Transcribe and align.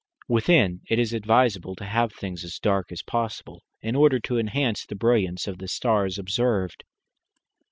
Within 0.27 0.81
it 0.89 0.97
is 0.97 1.13
advisable 1.13 1.75
to 1.75 1.85
have 1.85 2.11
things 2.11 2.43
as 2.43 2.57
dark 2.57 2.91
as 2.91 3.03
possible, 3.03 3.61
in 3.83 3.95
order 3.95 4.19
to 4.21 4.39
enhance 4.39 4.83
the 4.83 4.95
brilliance 4.95 5.45
of 5.47 5.59
the 5.59 5.67
stars 5.67 6.17
observed. 6.17 6.83